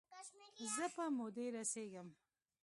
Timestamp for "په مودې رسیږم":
0.95-2.07